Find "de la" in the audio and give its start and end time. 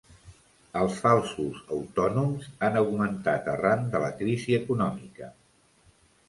3.93-4.11